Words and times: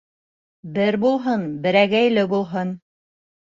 Бер 0.77 0.97
булһын, 1.03 1.45
берәгәйле 1.67 2.25
булһын. 2.35 2.75